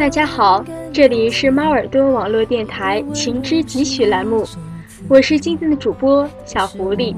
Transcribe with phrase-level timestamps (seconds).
[0.00, 0.64] 大家好，
[0.94, 4.46] 这里是猫耳朵网络电台《情之几许》栏目，
[5.10, 7.14] 我是今天的主播小狐狸。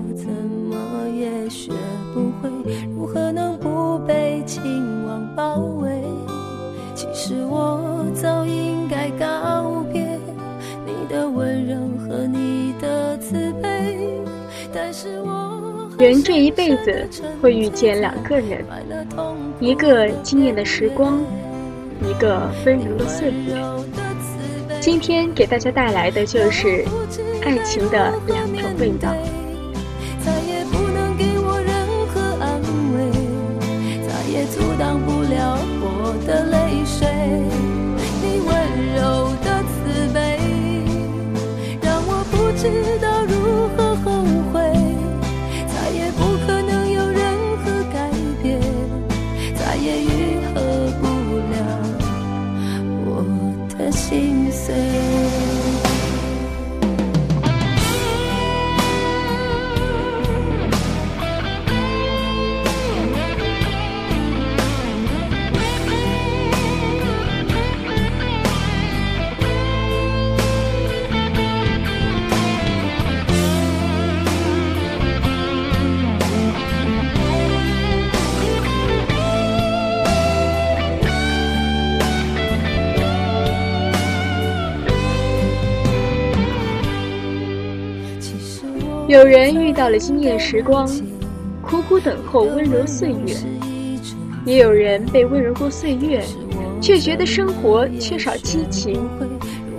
[15.99, 17.09] 人这一辈子
[17.41, 18.65] 会遇见两个人，
[19.61, 21.21] 一个惊艳的时光，
[22.09, 23.55] 一个温柔的岁月。
[24.81, 26.85] 今天给大家带来的就是
[27.43, 29.15] 爱情的两种味道。
[89.13, 90.89] 有人遇到了惊艳时光，
[91.61, 93.37] 苦苦等候温柔岁月；
[94.47, 96.25] 也有人被温柔过岁月，
[96.81, 99.07] 却觉得生活缺少激情，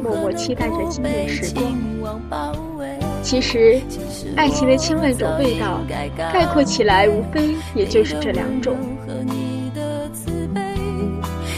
[0.04, 2.22] 默默期待着惊艳时光。
[3.24, 3.82] 其实，
[4.36, 5.82] 爱情的千万种味道，
[6.32, 8.78] 概括起来无非也就是这两种。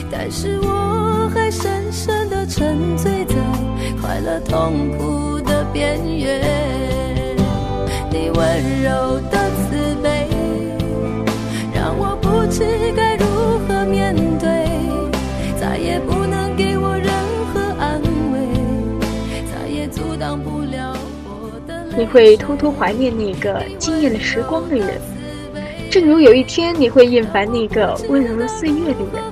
[0.10, 3.36] 但是我还深深的沉醉在
[4.02, 6.95] 快乐痛苦的边缘。
[8.36, 10.28] 温柔的慈悲，
[11.74, 13.26] 让我不知该如
[13.66, 14.68] 何面对，
[15.58, 17.08] 再也不能给我任
[17.54, 18.02] 何安
[18.34, 18.40] 慰，
[19.46, 21.86] 再也阻挡不了我的。
[21.98, 25.00] 你会偷偷怀念那个惊艳了时光的人，
[25.90, 29.24] 正如有一天你会厌烦那个温柔了岁月的人。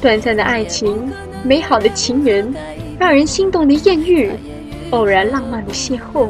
[0.00, 1.12] 短暂的爱情，
[1.44, 2.52] 美好的情人，
[2.98, 4.32] 让人心动的艳遇，
[4.90, 6.26] 偶然浪漫的邂逅。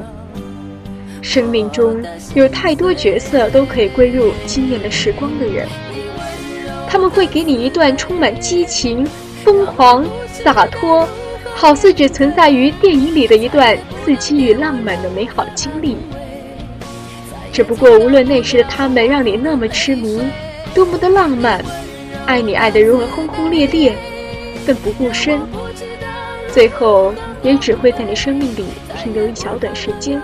[1.22, 5.66] 生命中有太多角色都可以归入惊艳的时光的人，
[6.88, 9.06] 他们会给你一段充满激情、
[9.44, 11.08] 疯狂、洒脱，
[11.54, 15.96] 好似只存在于电影里的一段刺激与浪漫的美好经历。
[17.52, 20.20] 只不过，无论那时的他们让你那么痴迷，
[20.74, 21.64] 多么的浪漫，
[22.26, 23.94] 爱你爱得如何轰轰烈烈，
[24.66, 25.40] 奋不顾身，
[26.48, 28.64] 最后也只会在你生命里
[29.02, 30.20] 停留一小段时间。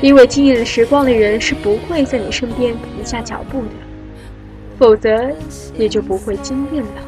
[0.00, 3.70] 因为惊艳了时光的人是不会在你身边停下脚步的，
[4.78, 5.30] 否则
[5.76, 7.07] 也就不会惊艳了。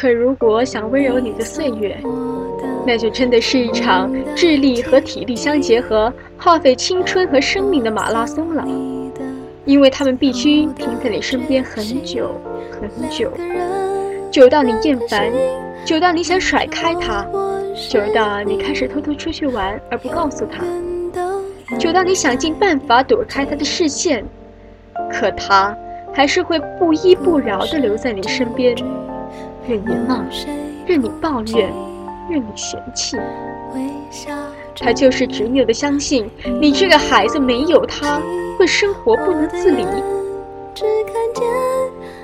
[0.00, 1.94] 可如果想温柔你的岁月，
[2.86, 8.66] 那就真的是一场智力和体力相结合、耗费青春和生命的马拉松了。
[9.66, 12.30] 因为他们必须停在你身边很久
[12.80, 13.30] 很久，
[14.30, 15.30] 久到你厌烦，
[15.84, 17.26] 久到你想甩开他，
[17.90, 20.64] 久到你开始偷偷出去玩而不告诉他，
[21.76, 24.24] 久到你想尽办法躲开他的视线，
[25.12, 25.76] 可他
[26.10, 28.74] 还是会不依不饶地留在你身边。
[29.68, 30.24] 任你骂，
[30.86, 31.70] 任你抱怨，
[32.28, 33.16] 任你嫌弃，
[34.76, 36.28] 他就是执拗的相信
[36.60, 38.20] 你这个孩子没有他
[38.58, 39.84] 会生活不能自理。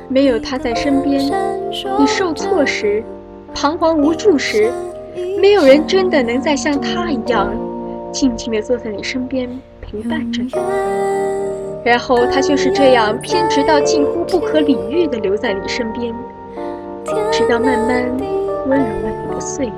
[0.09, 1.21] 没有他在身边，
[1.99, 3.03] 你受挫时，
[3.53, 4.71] 彷徨无助时，
[5.41, 7.53] 没有人真的能再像他一样，
[8.13, 9.49] 静静地坐在你身边
[9.81, 10.51] 陪伴着你。
[11.85, 16.15] 然后他就是这样偏执到近乎不可理喻地留在你身边。
[17.49, 18.05] 要慢慢
[18.67, 19.73] 温柔了你的岁月。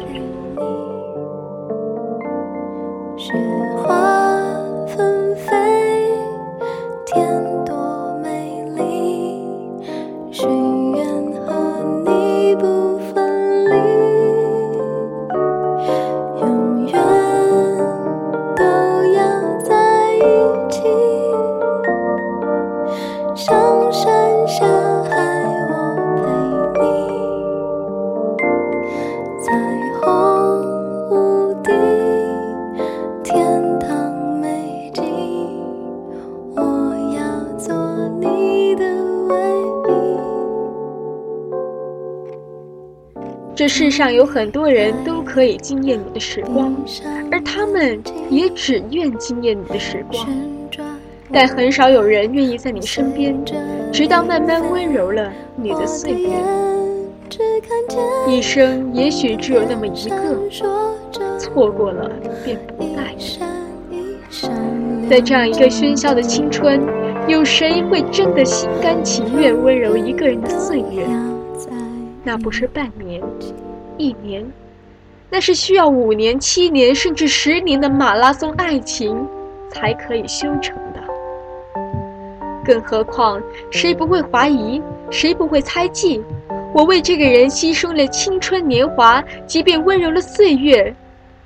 [43.68, 46.74] 世上有很多人都可以惊艳你的时光，
[47.30, 48.00] 而他们
[48.30, 50.26] 也只愿惊艳你的时光，
[51.30, 53.36] 但很少有人愿意在你身边，
[53.92, 56.30] 直到慢慢温柔了你的岁月。
[58.26, 60.16] 一生也许只有那么一个，
[61.38, 62.10] 错过了
[62.44, 63.14] 便不再。
[65.10, 66.80] 在这样一个喧嚣的青春，
[67.26, 71.06] 有谁会真的心甘情愿温柔一个人的岁月？
[72.28, 73.22] 那不是半年、
[73.96, 74.46] 一年，
[75.30, 79.26] 那是需要五年、七年甚至十年的马拉松爱情
[79.70, 81.00] 才可以修成的。
[82.62, 83.40] 更何况，
[83.70, 84.82] 谁不会怀疑？
[85.10, 86.22] 谁不会猜忌？
[86.74, 90.94] 我为这个人牺牲了青春年华，即便温柔了岁月，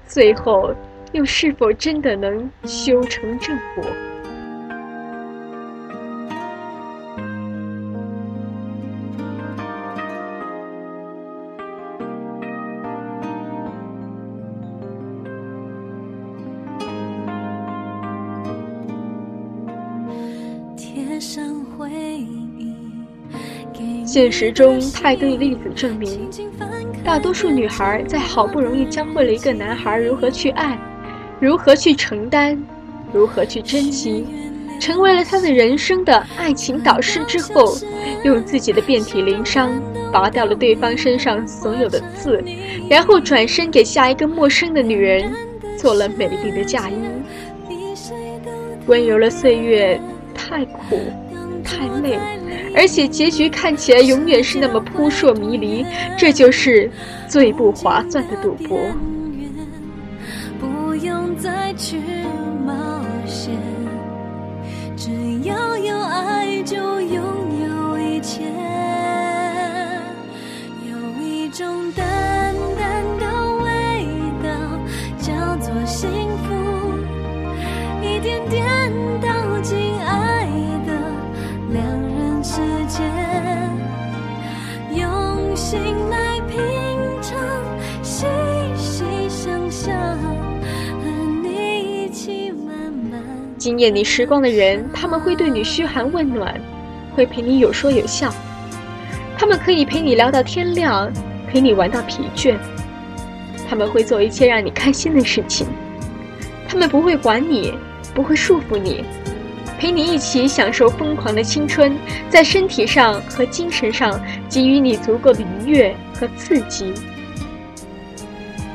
[0.08, 0.74] 最后
[1.12, 3.84] 又是否真的能修成正果？
[24.12, 26.28] 现实中太多的例子证明，
[27.02, 30.78] 大多数女孩在好不容易教会了一个男孩如何去爱，
[31.40, 32.62] 如何去承担，
[33.10, 34.26] 如何去珍惜，
[34.78, 37.74] 成为了他的人生的爱情导师之后，
[38.22, 39.72] 用自己的遍体鳞伤
[40.12, 42.38] 拔掉了对方身上所有的刺，
[42.90, 45.32] 然后转身给下一个陌生的女人
[45.78, 46.96] 做了美丽的嫁衣，
[48.84, 49.98] 温柔了岁月，
[50.34, 51.00] 太苦，
[51.64, 52.18] 太累。
[52.74, 55.84] 而且结局看起来永远是那么扑朔迷离，
[56.16, 56.90] 这就是
[57.28, 58.78] 最不划算的赌博。
[60.58, 61.96] 不用再去
[62.64, 63.52] 冒险，
[64.96, 65.10] 只
[65.42, 67.22] 要有爱就拥
[67.64, 68.44] 有一切。
[70.88, 73.26] 有一种淡淡的
[73.64, 74.06] 味
[74.42, 74.48] 道
[75.18, 76.08] 叫做幸
[76.46, 76.54] 福，
[78.00, 78.64] 一点点
[93.62, 96.60] 惊艳你时光的人，他们会对你嘘寒问暖，
[97.14, 98.34] 会陪你有说有笑，
[99.38, 101.08] 他们可以陪你聊到天亮，
[101.46, 102.56] 陪你玩到疲倦，
[103.70, 105.68] 他们会做一切让你开心的事情，
[106.68, 107.72] 他们不会管你，
[108.12, 109.04] 不会束缚你，
[109.78, 111.96] 陪你一起享受疯狂的青春，
[112.28, 116.92] 在身体上和精神上给予你足够的愉悦和刺激，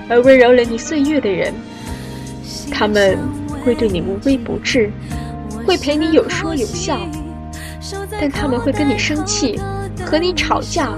[0.07, 1.53] 而温柔了你岁月的人，
[2.71, 3.19] 他们
[3.67, 4.89] 会对你无微不至，
[5.65, 6.97] 会陪你有说有笑，
[8.09, 9.59] 但他们会跟你生气，
[10.05, 10.93] 和你吵架，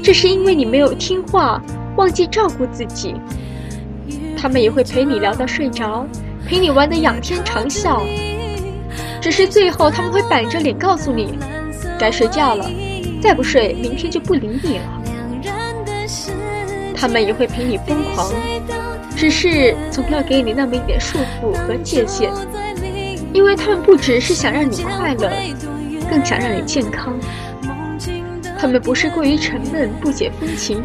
[0.00, 1.60] 这是因为你没有听话，
[1.96, 3.16] 忘记照顾自己。
[4.36, 6.06] 他们也会陪你聊到睡着，
[6.46, 8.00] 陪你玩得仰天长啸，
[9.20, 11.36] 只是最后他们会板着脸告诉你，
[11.98, 12.70] 该睡觉了，
[13.20, 15.02] 再不睡，明天就不理你了。
[16.94, 18.30] 他们也会陪你疯狂，
[19.24, 22.30] 只是总要给你那么一点束缚和界限，
[23.32, 25.32] 因为他们不只是想让你快乐，
[26.10, 27.18] 更想让你健康。
[28.58, 30.82] 他们不是过于沉闷不解风情，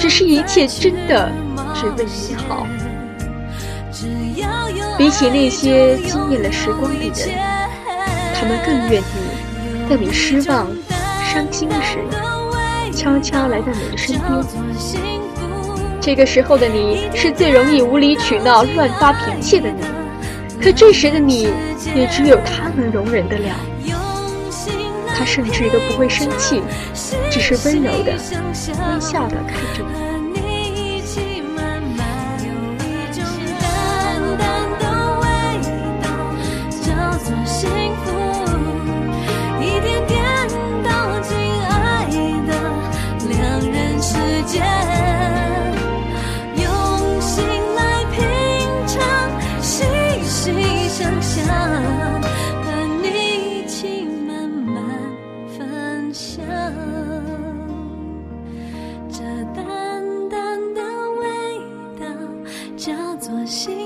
[0.00, 1.30] 只是一切真的
[1.74, 2.66] 只为你好。
[4.96, 7.28] 比起那些惊艳了时光的人，
[8.34, 9.04] 他们更愿意
[9.90, 10.66] 在你失望、
[11.30, 11.98] 伤心时，
[12.96, 15.31] 悄悄来到你的身边。
[16.02, 19.84] 这个时候的你是最容易无理取闹、乱发脾气的你，
[20.60, 21.48] 可这时的你
[21.94, 23.54] 也只有他能容忍得了。
[25.14, 26.60] 他甚至都不会生气，
[27.30, 30.11] 只是温柔的、微笑的看着你。
[63.46, 63.81] 心。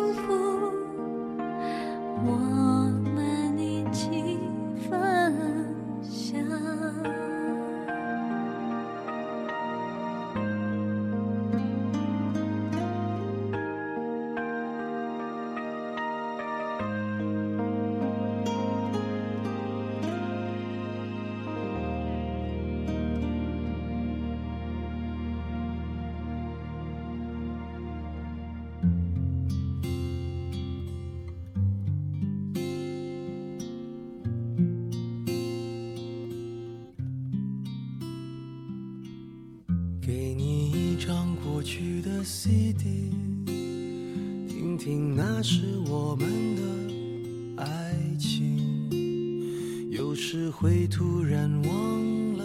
[41.66, 43.10] 去的 CD，
[43.44, 49.90] 听听那时我们的爱情。
[49.90, 52.44] 有时会突然忘了，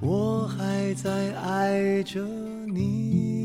[0.00, 2.22] 我还在爱着
[2.66, 3.35] 你。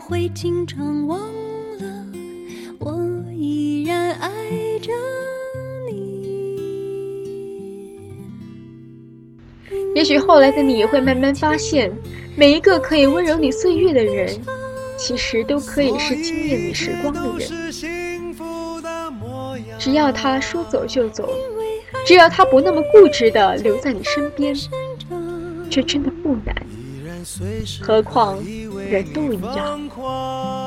[0.00, 2.06] 会经常忘了，
[2.78, 2.92] 我
[3.34, 4.30] 依然爱
[4.80, 4.92] 着
[5.88, 6.22] 你。
[9.94, 11.92] 也许后来的你会慢慢发现，
[12.36, 14.40] 每一个可以温柔你岁月的人，
[14.96, 17.48] 其实都可以是惊艳你时光的人。
[19.78, 21.28] 只要他说走就走，
[22.06, 24.54] 只要他不那么固执的留在你身边，
[25.68, 26.54] 这真的不难。
[27.80, 28.38] 何况
[28.92, 29.80] 人都一样，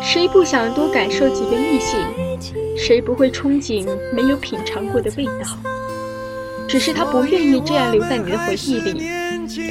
[0.01, 1.99] 谁不想多感受几个异性？
[2.75, 5.55] 谁不会憧憬没有品尝过的味道？
[6.67, 9.07] 只是他不愿意这样留在你的回忆里，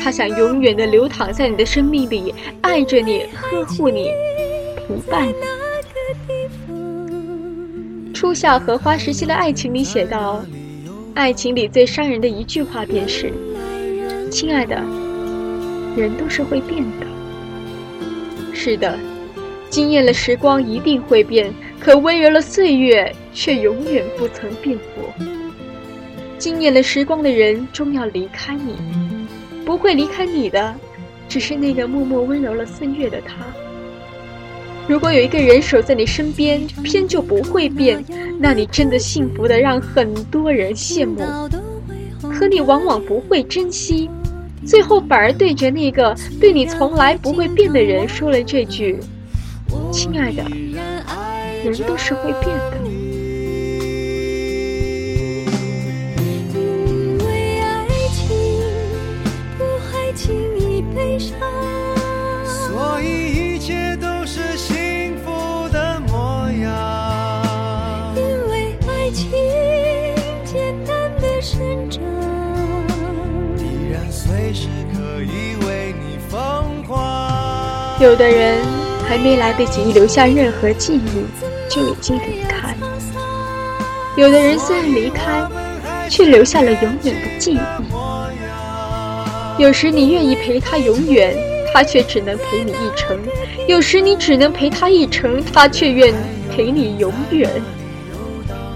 [0.00, 4.10] 他想永远的流淌在你的生命里，爱着你，呵护你，
[4.76, 5.34] 陪伴你。
[8.14, 10.44] 初夏荷花时期的爱情里写道
[11.14, 13.32] ：“爱情里最伤人的一句话便是，
[14.30, 14.80] 亲爱的。”
[15.98, 17.06] 人都是会变的，
[18.64, 18.98] 是的，
[19.68, 25.04] 惊艳了时光一定会变，可温柔了岁月却永远不曾变过。
[26.38, 28.74] 惊艳了时光的人终要离开你，
[29.66, 30.74] 不会离开你的，
[31.28, 33.34] 只是那个默默温柔了岁月的他。
[34.88, 38.02] 如果有一个人守在你身边，偏就不会变，
[38.38, 41.20] 那你真的幸福的让很多人羡慕，
[42.32, 44.08] 可你往往不会珍惜。
[44.66, 48.98] 最后反而对着那个对你从来不会变的人说了这句
[49.92, 50.42] ：“亲爱的，
[51.62, 52.76] 人都是会变的。”
[78.04, 78.58] 有的人
[79.08, 81.24] 还没来得及留下任何记忆，
[81.70, 82.86] 就已经离开了；
[84.14, 85.42] 有的人虽然离开，
[86.10, 87.58] 却留下了永远的记忆。
[89.56, 91.34] 有时你愿意陪他永远，
[91.72, 93.16] 他却只能陪你一程；
[93.66, 96.12] 有时你只能陪他一程，他却愿
[96.54, 97.50] 陪你永远。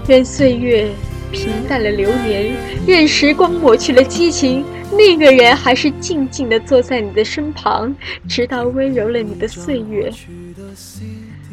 [0.07, 0.89] 任岁月
[1.31, 2.51] 平淡了流年，
[2.87, 4.65] 任时光抹去了激情。
[4.91, 7.95] 那个人还是静静地坐在你的身旁，
[8.27, 10.11] 直到温柔了你的岁月。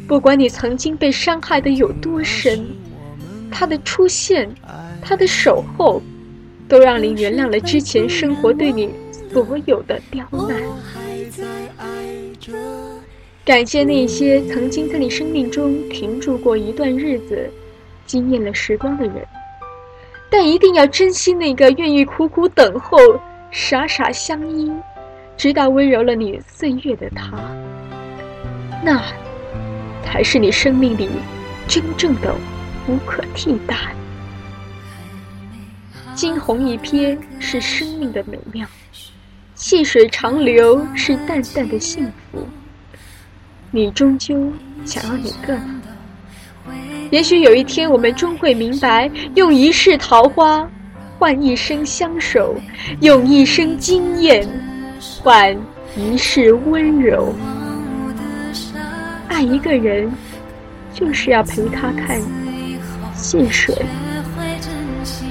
[0.07, 2.65] 不管你曾经被伤害的有多深，
[3.51, 4.49] 他的出现，
[5.01, 6.01] 他的守候，
[6.67, 8.89] 都让你原谅了之前生活对你
[9.31, 10.61] 所有的刁难。
[13.45, 17.49] 感谢那些曾经在你生命中停驻过一段日子、
[18.05, 19.15] 惊艳了时光的人。
[20.29, 22.97] 但一定要珍惜那个愿意苦苦等候、
[23.49, 24.71] 傻傻相依，
[25.37, 27.31] 直到温柔了你岁月的他。
[28.83, 29.01] 那，
[30.03, 31.09] 才是你生命里
[31.67, 32.35] 真正的
[32.87, 33.75] 无可替代。
[36.13, 38.67] 惊鸿一瞥是生命的美妙，
[39.55, 42.47] 细水长流是淡淡的幸福。
[43.69, 44.51] 你终究
[44.85, 45.76] 想要哪个呢？
[47.09, 50.69] 也许有一天，我们终会明白，用一世桃花
[51.17, 52.55] 换一生相守，
[53.01, 54.47] 用一生惊艳
[55.21, 55.55] 换
[55.95, 57.33] 一世温柔。
[59.27, 60.11] 爱一个人，
[60.93, 62.19] 就是要陪他看
[63.13, 63.75] 细水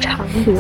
[0.01, 0.55] 长流。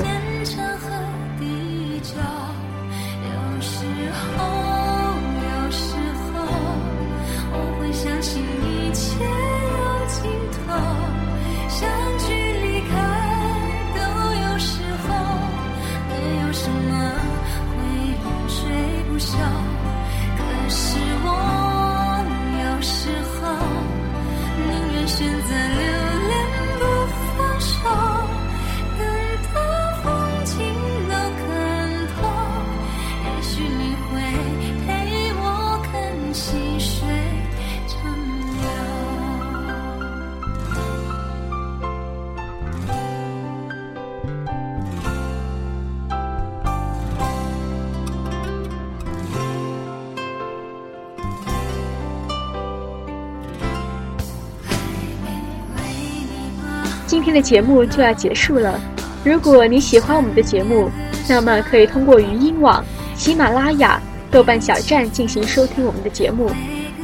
[57.27, 58.81] 今天的节目就要结束了。
[59.25, 60.89] 如果你喜欢我们的节目，
[61.29, 62.85] 那么可以通过语音网、
[63.17, 66.49] 喜马拉雅、豆瓣小站进行收听我们的节目，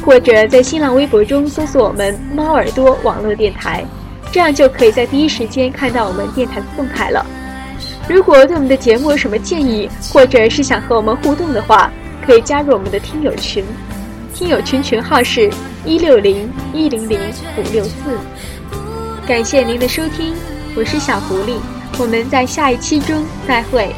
[0.06, 3.84] 或者在新浪微博中搜索我们“猫耳朵网络电台”，
[4.30, 7.26] 这样就可以在第一时间看到我们电台的动态了。
[8.08, 11.90] 如果对我们的节目有什么建议，或者是想和我们互动的话，
[12.24, 13.64] 可以加入我们的听友群，
[14.32, 15.50] 听友群群号是
[15.84, 17.18] 一六零一零零
[17.58, 18.16] 五六四。
[19.26, 20.34] 感谢您的收听，
[20.74, 21.56] 我是小狐狸，
[21.96, 23.94] 我们在下一期中再会。